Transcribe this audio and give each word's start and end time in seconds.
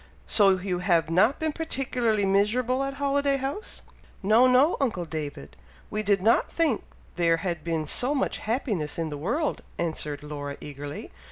So 0.25 0.57
you 0.57 0.79
have 0.79 1.11
not 1.11 1.37
been 1.37 1.51
particularly 1.53 2.25
miserable 2.25 2.83
at 2.83 2.95
Holiday 2.95 3.37
House?" 3.37 3.83
"No! 4.23 4.47
no! 4.47 4.75
uncle 4.81 5.05
David! 5.05 5.55
we 5.91 6.01
did 6.01 6.23
not 6.23 6.51
think 6.51 6.81
there 7.17 7.37
had 7.37 7.63
been 7.63 7.85
so 7.85 8.15
much 8.15 8.39
happiness 8.39 8.97
in 8.97 9.11
the 9.11 9.17
world," 9.21 9.61
answered 9.77 10.23
Laura, 10.23 10.57
eagerly. 10.59 11.11